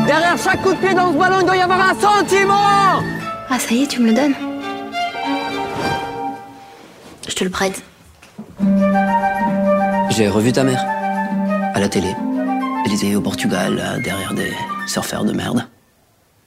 Derrière 0.07 0.37
chaque 0.41 0.61
coup 0.61 0.73
de 0.73 0.79
pied 0.79 0.93
dans 0.93 1.11
ce 1.11 1.17
ballon, 1.17 1.37
il 1.41 1.45
doit 1.45 1.57
y 1.57 1.61
avoir 1.61 1.81
un 1.81 1.95
sentiment 1.95 3.01
Ah, 3.49 3.59
ça 3.59 3.73
y 3.73 3.83
est, 3.83 3.87
tu 3.87 3.99
me 3.99 4.07
le 4.07 4.13
donnes 4.13 4.35
Je 7.27 7.35
te 7.35 7.43
le 7.43 7.49
prête. 7.49 7.83
J'ai 10.15 10.29
revu 10.29 10.53
ta 10.53 10.63
mère. 10.63 10.81
À 11.73 11.79
la 11.81 11.89
télé. 11.89 12.15
Elle 12.85 12.93
était 12.93 13.15
au 13.15 13.21
Portugal, 13.21 14.01
derrière 14.01 14.33
des 14.33 14.53
surfeurs 14.87 15.25
de 15.25 15.33
merde. 15.33 15.67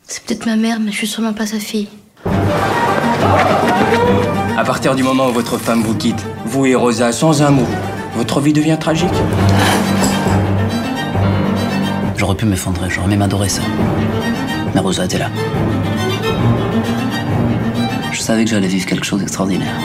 C'est 0.05 0.25
peut-être 0.25 0.47
ma 0.47 0.57
mère, 0.57 0.81
mais 0.81 0.91
je 0.91 0.97
suis 0.97 1.07
sûrement 1.07 1.35
pas 1.35 1.45
sa 1.45 1.59
fille. 1.59 1.89
À 4.57 4.65
partir 4.65 4.95
du 4.95 5.03
moment 5.03 5.29
où 5.29 5.33
votre 5.33 5.59
femme 5.59 5.83
vous 5.83 5.95
quitte, 5.95 6.25
vous 6.47 6.65
et 6.65 6.75
Rosa 6.75 7.13
sans 7.13 7.43
un 7.43 7.51
mot, 7.51 7.69
votre 8.15 8.41
vie 8.41 8.55
devient 8.55 8.79
tragique. 8.81 9.13
J'aurais 12.17 12.37
pu 12.37 12.47
m'effondrer, 12.47 12.89
j'aurais 12.89 13.09
même 13.09 13.21
adoré 13.21 13.51
ça. 13.51 13.61
Mais 14.75 14.81
Rosa 14.81 15.05
était 15.05 15.19
là. 15.19 15.31
Je 18.13 18.21
savais 18.21 18.45
que 18.45 18.51
j'allais 18.51 18.69
vivre 18.69 18.87
quelque 18.87 19.05
chose 19.05 19.21
d'extraordinaire. 19.21 19.77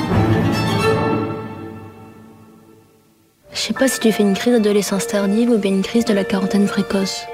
Si 3.86 4.00
tu 4.00 4.14
fais 4.14 4.24
une 4.24 4.34
crise 4.34 4.54
d'adolescence 4.54 5.08
tardive 5.08 5.50
ou 5.50 5.58
bien 5.58 5.72
une 5.72 5.82
crise 5.82 6.06
de 6.06 6.14
la 6.14 6.24
quarantaine 6.24 6.68
précoce. 6.68 7.28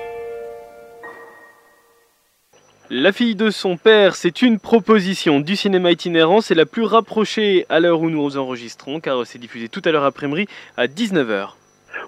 La 2.90 3.12
fille 3.12 3.36
de 3.36 3.52
son 3.52 3.78
père, 3.78 4.16
c'est 4.16 4.42
une 4.42 4.58
proposition 4.58 5.42
du 5.42 5.56
cinéma 5.56 5.92
itinérant, 5.92 6.42
c'est 6.42 6.56
la 6.56 6.66
plus 6.66 6.84
rapprochée 6.84 7.68
à 7.70 7.80
l'heure 7.80 8.02
où 8.02 8.10
nous 8.10 8.36
enregistrons, 8.36 9.00
car 9.00 9.28
c'est 9.28 9.38
diffusé 9.38 9.70
tout 9.70 9.82
à 9.86 9.92
l'heure 9.92 10.04
après-midi 10.04 10.48
à 10.76 10.88
19h. 10.88 11.50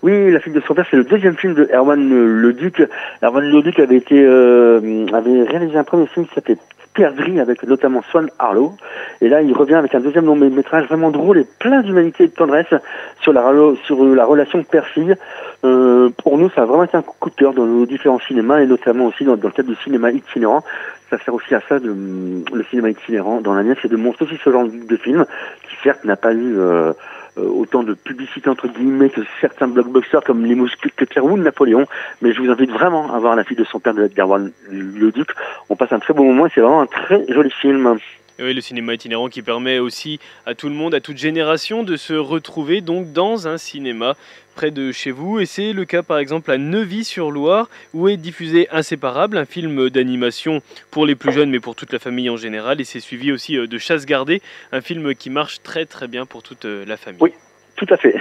Oui, 0.02 0.32
La 0.32 0.40
fille 0.40 0.54
de 0.54 0.62
son 0.62 0.74
père, 0.74 0.88
c'est 0.90 0.98
le 0.98 1.04
deuxième 1.04 1.38
film 1.38 1.54
de 1.54 1.70
Erwan 1.72 2.10
Le 2.10 2.54
Duc. 2.54 2.82
Erwan 3.22 3.48
Le 3.48 3.62
Duc 3.62 3.78
avait 3.78 3.98
été 3.98 4.24
euh, 4.26 5.06
avait 5.14 5.44
réalisé 5.44 5.78
un 5.78 5.84
premier 5.84 6.08
film 6.08 6.26
qui 6.26 6.34
s'appelait 6.34 6.58
Perdrix 6.94 7.40
avec 7.40 7.64
notamment 7.64 8.02
Swan 8.12 8.30
Harlow. 8.40 8.74
Et 9.22 9.30
là, 9.30 9.42
il 9.42 9.54
revient 9.54 9.76
avec 9.76 9.96
un 9.96 10.00
deuxième 10.00 10.26
long 10.26 10.36
métrage 10.36 10.88
vraiment 10.88 11.12
drôle 11.12 11.38
et 11.40 11.48
plein 11.60 11.82
d'humanité 11.82 12.26
et 12.26 12.28
de 12.28 12.34
tendresse 12.34 12.74
sur 13.22 13.34
la, 13.34 13.42
la 13.42 14.26
relation 14.26 14.64
père-fille. 14.64 15.16
Euh, 15.64 16.10
pour 16.24 16.38
nous, 16.38 16.50
ça 16.50 16.64
a 16.64 16.66
vraiment 16.66 16.84
été 16.84 16.98
un 16.98 17.02
coup 17.02 17.30
de 17.30 17.36
cœur 17.36 17.54
dans 17.54 17.66
nos 17.66 17.86
différents 17.86 18.20
cinémas 18.20 18.60
et 18.60 18.66
notamment 18.66 19.06
aussi 19.06 19.24
dans, 19.24 19.36
le 19.36 19.50
cadre 19.50 19.70
du 19.70 19.76
cinéma 19.76 20.12
itinérant. 20.12 20.64
Ça 21.10 21.18
sert 21.20 21.34
aussi 21.34 21.54
à 21.54 21.62
ça, 21.68 21.80
de, 21.80 21.90
le 21.90 22.64
cinéma 22.70 22.90
itinérant 22.90 23.42
dans 23.42 23.54
la 23.54 23.64
mienne, 23.64 23.76
c'est 23.82 23.92
de 23.92 23.98
montrer 23.98 24.26
aussi 24.26 24.38
ce 24.44 24.50
genre 24.50 24.66
de 24.66 24.98
film 24.98 25.26
qui 25.68 25.76
certes 25.84 26.04
n'a 26.06 26.16
pas 26.16 26.34
eu 26.34 26.58
euh, 26.58 26.72
euh, 26.82 26.94
autant 27.38 27.84
de 27.84 27.94
publicité 27.94 28.50
entre 28.50 28.68
guillemets 28.68 29.10
que 29.10 29.22
certains 29.40 29.68
blockbusters 29.68 30.24
comme 30.24 30.46
Les 30.46 30.56
Mousquetaires 30.56 31.26
ou 31.26 31.38
Napoléon. 31.38 31.86
Mais 32.22 32.34
je 32.34 32.42
vous 32.42 32.50
invite 32.50 32.72
vraiment 32.72 33.14
à 33.14 33.20
voir 33.20 33.36
La 33.36 33.44
fille 33.44 33.58
de 33.58 33.64
son 33.64 33.80
père 33.80 33.94
de 33.94 34.08
Derwan 34.08 34.52
le 34.70 35.12
Duc. 35.12 35.30
On 35.70 35.76
passe 35.76 35.92
un 35.94 36.00
très 36.00 36.14
bon 36.14 36.26
moment 36.26 36.48
et 36.48 36.52
c'est 36.54 36.62
vraiment 36.62 36.82
un 36.82 36.88
très 36.88 37.26
joli 37.32 37.52
film. 37.52 37.98
Oui, 38.44 38.56
le 38.56 38.62
cinéma 38.62 38.96
itinérant 38.96 39.30
qui 39.30 39.44
permet 39.44 39.78
aussi 39.78 40.20
à 40.48 40.56
tout 40.56 40.68
le 40.68 40.74
monde, 40.74 40.96
à 40.96 41.00
toute 41.00 41.18
génération, 41.18 41.84
de 41.84 41.96
se 41.96 42.14
retrouver 42.14 42.82
donc 42.82 43.14
dans 43.14 43.48
un 43.48 43.60
cinéma 43.60 44.16
près 44.56 44.72
de 44.72 44.92
chez 44.92 45.12
vous. 45.12 45.40
Et 45.40 45.46
c'est 45.46 45.74
le 45.74 45.86
cas 45.86 46.02
par 46.02 46.18
exemple 46.18 46.50
à 46.50 46.58
Neuvy-sur-Loire, 46.58 47.70
où 47.94 48.10
est 48.10 48.18
diffusé 48.18 48.68
Inséparable, 48.72 49.38
un 49.38 49.46
film 49.46 49.92
d'animation 49.92 50.62
pour 50.90 51.06
les 51.06 51.14
plus 51.14 51.32
jeunes, 51.32 51.52
mais 51.52 51.60
pour 51.60 51.76
toute 51.76 51.94
la 51.94 52.00
famille 52.00 52.32
en 52.32 52.38
général. 52.38 52.82
Et 52.82 52.84
c'est 52.84 53.00
suivi 53.00 53.32
aussi 53.32 53.58
euh, 53.58 53.68
de 53.68 53.78
Chasse 53.78 54.08
gardée, 54.08 54.42
un 54.72 54.82
film 54.82 55.14
qui 55.14 55.30
marche 55.30 55.62
très 55.62 55.86
très 55.86 56.08
bien 56.08 56.26
pour 56.26 56.42
toute 56.42 56.66
euh, 56.66 56.84
la 56.88 56.98
famille. 56.98 57.22
Oui, 57.22 57.34
tout 57.76 57.88
à 57.92 57.98
fait. 57.98 58.16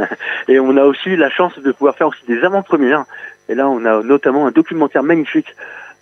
et 0.48 0.58
on 0.58 0.74
a 0.78 0.84
aussi 0.84 1.16
la 1.16 1.28
chance 1.28 1.58
de 1.58 1.70
pouvoir 1.72 1.96
faire 1.96 2.08
aussi 2.08 2.24
des 2.26 2.42
avant-premières. 2.42 3.04
Et 3.50 3.54
là, 3.54 3.68
on 3.68 3.84
a 3.84 4.02
notamment 4.02 4.46
un 4.46 4.52
documentaire 4.52 5.02
magnifique 5.02 5.54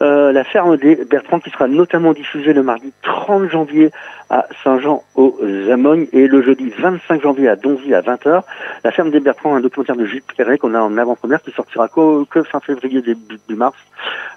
euh, 0.04 0.32
la 0.32 0.44
ferme 0.44 0.76
des 0.76 0.96
Bertrand 0.96 1.40
qui 1.40 1.48
sera 1.48 1.66
notamment 1.66 2.12
diffusée 2.12 2.52
le 2.52 2.62
mardi 2.62 2.92
30 3.02 3.48
janvier 3.48 3.90
à 4.28 4.46
Saint-Jean 4.62 5.02
aux 5.14 5.38
Amognes 5.70 6.08
et 6.12 6.26
le 6.26 6.42
jeudi 6.42 6.68
25 6.78 7.22
janvier 7.22 7.48
à 7.48 7.56
Donzy 7.56 7.94
à 7.94 8.02
20h. 8.02 8.42
La 8.84 8.90
ferme 8.90 9.10
des 9.10 9.20
Bertrand, 9.20 9.56
un 9.56 9.60
documentaire 9.60 9.96
de 9.96 10.04
Gilles 10.04 10.22
Perret 10.36 10.58
qu'on 10.58 10.74
a 10.74 10.80
en 10.80 10.98
avant-première 10.98 11.40
qui 11.40 11.52
sortira 11.52 11.88
que, 11.88 12.42
fin 12.42 12.60
février 12.60 13.00
début 13.00 13.38
mars. 13.50 13.78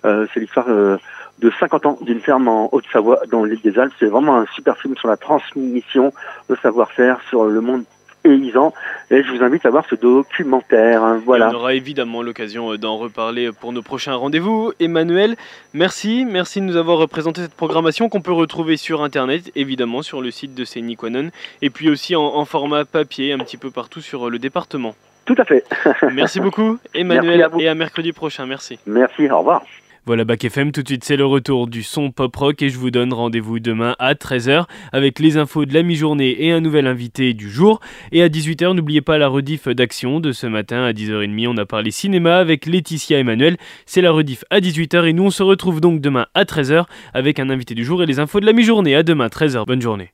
Euh, 0.05 0.25
c'est 0.33 0.39
l'histoire 0.39 0.67
euh, 0.69 0.97
de 1.39 1.51
50 1.59 1.85
ans 1.85 1.97
d'une 2.01 2.21
ferme 2.21 2.47
en 2.47 2.69
Haute-Savoie 2.73 3.19
dans 3.29 3.43
l'île 3.43 3.61
des 3.61 3.77
Alpes. 3.77 3.93
C'est 3.99 4.05
vraiment 4.05 4.37
un 4.37 4.45
super 4.55 4.77
film 4.77 4.95
sur 4.95 5.09
la 5.09 5.17
transmission, 5.17 6.13
le 6.47 6.55
savoir-faire, 6.55 7.19
sur 7.27 7.43
le 7.43 7.59
monde 7.59 7.83
et 9.09 9.23
je 9.23 9.31
vous 9.31 9.43
invite 9.43 9.65
à 9.65 9.69
voir 9.69 9.85
ce 9.89 9.95
documentaire. 9.95 11.01
Voilà. 11.25 11.49
on 11.49 11.55
aura 11.55 11.73
évidemment 11.73 12.21
l'occasion 12.21 12.73
euh, 12.73 12.77
d'en 12.77 12.97
reparler 12.97 13.51
pour 13.51 13.71
nos 13.71 13.81
prochains 13.81 14.15
rendez-vous. 14.15 14.73
Emmanuel, 14.79 15.35
merci, 15.73 16.25
merci 16.25 16.59
de 16.59 16.65
nous 16.65 16.75
avoir 16.75 16.97
représenté 16.97 17.41
cette 17.41 17.53
programmation 17.53 18.09
qu'on 18.09 18.21
peut 18.21 18.33
retrouver 18.33 18.77
sur 18.77 19.03
internet, 19.03 19.51
évidemment 19.55 20.01
sur 20.01 20.21
le 20.21 20.31
site 20.31 20.55
de 20.55 20.65
Séniquanon, 20.65 21.29
et 21.61 21.69
puis 21.69 21.89
aussi 21.89 22.15
en, 22.15 22.45
format 22.45 22.85
papier 22.85 23.33
un 23.33 23.39
petit 23.39 23.57
peu 23.57 23.71
partout 23.71 24.01
sur 24.01 24.27
euh, 24.27 24.29
le 24.29 24.39
département. 24.39 24.95
Tout 25.25 25.35
à 25.37 25.45
fait. 25.45 25.63
merci 26.13 26.39
beaucoup, 26.39 26.77
Emmanuel, 26.93 27.47
et 27.59 27.67
à 27.67 27.75
mercredi 27.75 28.13
prochain. 28.13 28.45
Merci. 28.45 28.79
Merci, 28.85 29.29
au 29.29 29.39
revoir. 29.39 29.63
Voilà 30.07 30.23
Bac 30.23 30.45
FM, 30.45 30.71
tout 30.71 30.83
de 30.83 30.87
suite 30.87 31.03
c'est 31.03 31.17
le 31.17 31.25
retour 31.25 31.67
du 31.67 31.83
son 31.83 32.11
pop 32.11 32.33
rock 32.33 32.61
et 32.61 32.69
je 32.69 32.77
vous 32.77 32.91
donne 32.91 33.11
rendez-vous 33.11 33.59
demain 33.59 33.93
à 33.99 34.13
13h 34.13 34.63
avec 34.93 35.19
les 35.19 35.35
infos 35.35 35.65
de 35.65 35.73
la 35.73 35.83
mi-journée 35.83 36.45
et 36.45 36.53
un 36.53 36.61
nouvel 36.61 36.87
invité 36.87 37.33
du 37.33 37.49
jour. 37.49 37.81
Et 38.13 38.23
à 38.23 38.29
18h, 38.29 38.73
n'oubliez 38.73 39.01
pas 39.01 39.17
la 39.17 39.27
rediff 39.27 39.67
d'action 39.67 40.21
de 40.21 40.31
ce 40.31 40.47
matin 40.47 40.85
à 40.85 40.93
10h30, 40.93 41.49
on 41.49 41.57
a 41.57 41.65
parlé 41.65 41.91
cinéma 41.91 42.37
avec 42.37 42.67
Laetitia 42.67 43.19
Emmanuel. 43.19 43.57
C'est 43.85 43.99
la 43.99 44.11
rediff 44.11 44.45
à 44.49 44.61
18h 44.61 45.09
et 45.09 45.11
nous 45.11 45.25
on 45.25 45.29
se 45.29 45.43
retrouve 45.43 45.81
donc 45.81 45.99
demain 45.99 46.27
à 46.33 46.45
13h 46.45 46.85
avec 47.13 47.37
un 47.39 47.49
invité 47.49 47.75
du 47.75 47.83
jour 47.83 48.01
et 48.01 48.05
les 48.05 48.19
infos 48.19 48.39
de 48.39 48.45
la 48.45 48.53
mi-journée. 48.53 48.95
À 48.95 49.03
demain 49.03 49.27
13h, 49.27 49.65
bonne 49.65 49.81
journée. 49.81 50.13